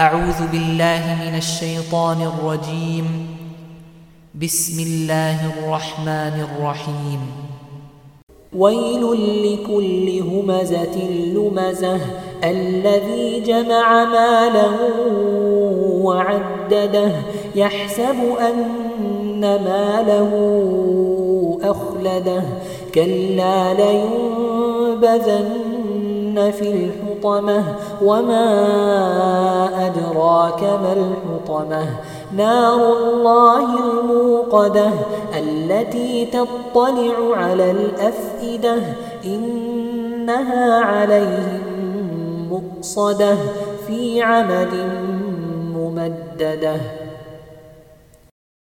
[0.00, 3.36] أعوذ بالله من الشيطان الرجيم.
[4.42, 7.20] بسم الله الرحمن الرحيم.
[8.56, 9.02] ويل
[9.44, 10.96] لكل همزة
[11.34, 12.00] لمزة
[12.44, 14.76] الذي جمع ماله
[16.04, 17.12] وعدده.
[17.54, 20.30] يحسب أن ماله
[21.62, 22.42] أخلده.
[22.94, 25.69] كلا لينبذن
[26.34, 27.64] في الحطمة
[28.02, 28.46] وما
[29.86, 31.86] أدراك ما الحطمة؟
[32.36, 34.90] نار الله الموقدة
[35.38, 38.82] التي تطلع على الأفئدة
[39.24, 41.60] إنها عليهم
[42.50, 43.36] مؤصدة
[43.86, 44.74] في عمد
[45.74, 46.76] ممددة.